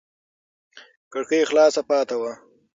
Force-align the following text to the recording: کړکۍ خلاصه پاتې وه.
کړکۍ 1.13 1.41
خلاصه 1.49 1.81
پاتې 1.89 2.15
وه. 2.21 2.31